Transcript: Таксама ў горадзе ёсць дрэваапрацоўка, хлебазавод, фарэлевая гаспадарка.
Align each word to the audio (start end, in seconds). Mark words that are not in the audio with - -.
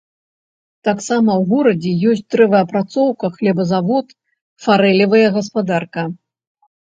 Таксама 0.87 1.31
ў 1.33 1.43
горадзе 1.51 1.91
ёсць 2.11 2.23
дрэваапрацоўка, 2.37 3.25
хлебазавод, 3.35 4.07
фарэлевая 4.67 5.25
гаспадарка. 5.39 6.01